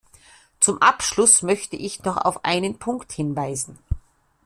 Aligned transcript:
Zum 0.59 0.81
Abschluss 0.81 1.43
möchte 1.43 1.75
ich 1.75 2.01
noch 2.03 2.17
auf 2.17 2.43
einen 2.43 2.79
Punkt 2.79 3.11
hinweisen. 3.11 3.77